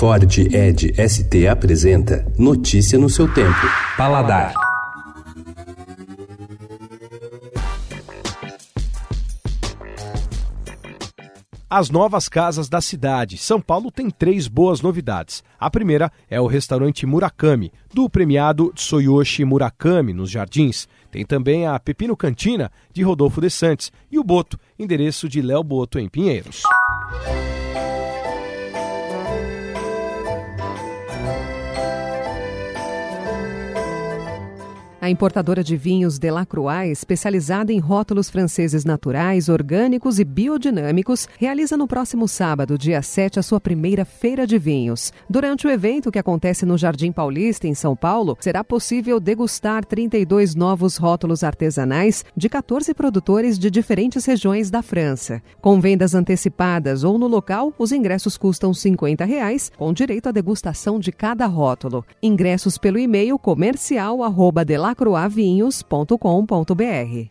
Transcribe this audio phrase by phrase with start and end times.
[0.00, 3.60] Ford Ed ST apresenta Notícia no seu tempo.
[3.98, 4.54] Paladar.
[11.68, 13.36] As novas casas da cidade.
[13.36, 15.44] São Paulo tem três boas novidades.
[15.58, 20.88] A primeira é o restaurante Murakami, do premiado Tsuyoshi Murakami, nos Jardins.
[21.10, 25.62] Tem também a Pepino Cantina, de Rodolfo de Santos, e o Boto, endereço de Léo
[25.62, 26.62] Boto, em Pinheiros.
[35.02, 41.88] A importadora de vinhos Delacroix, especializada em rótulos franceses naturais, orgânicos e biodinâmicos, realiza no
[41.88, 45.10] próximo sábado, dia 7, a sua primeira feira de vinhos.
[45.28, 50.54] Durante o evento, que acontece no Jardim Paulista, em São Paulo, será possível degustar 32
[50.54, 55.42] novos rótulos artesanais de 14 produtores de diferentes regiões da França.
[55.62, 61.00] Com vendas antecipadas ou no local, os ingressos custam 50 reais, com direito à degustação
[61.00, 62.04] de cada rótulo.
[62.22, 67.26] Ingressos pelo e-mail comercial@delacroix lacroavinhos.com.br.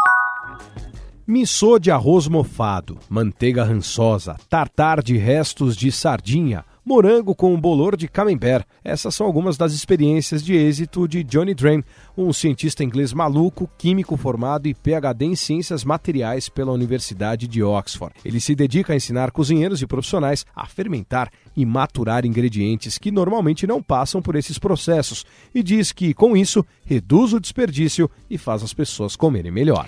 [1.28, 8.08] Missô de arroz mofado, manteiga rançosa, tartar de restos de sardinha, morango com bolor de
[8.08, 8.66] camembert.
[8.84, 11.84] Essas são algumas das experiências de êxito de Johnny Drain,
[12.18, 18.16] um cientista inglês maluco, químico formado e PhD em ciências materiais pela Universidade de Oxford.
[18.26, 23.68] Ele se dedica a ensinar cozinheiros e profissionais a fermentar e maturar ingredientes que normalmente
[23.68, 25.24] não passam por esses processos
[25.54, 29.86] e diz que, com isso, reduz o desperdício e faz as pessoas comerem melhor.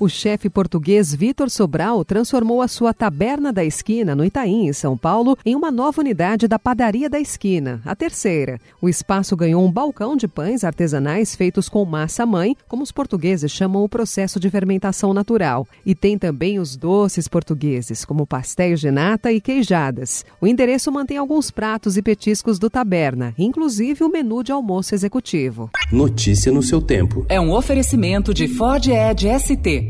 [0.00, 4.96] O chefe português Vitor Sobral transformou a sua Taberna da Esquina, no Itaim, em São
[4.96, 8.58] Paulo, em uma nova unidade da Padaria da Esquina, a terceira.
[8.80, 13.84] O espaço ganhou um balcão de pães artesanais feitos com massa-mãe, como os portugueses chamam
[13.84, 15.68] o processo de fermentação natural.
[15.84, 20.24] E tem também os doces portugueses, como pastéis de nata e queijadas.
[20.40, 25.68] O endereço mantém alguns pratos e petiscos do Taberna, inclusive o menu de almoço executivo.
[25.92, 27.26] Notícia no seu tempo.
[27.28, 29.89] É um oferecimento de Ford Edge ST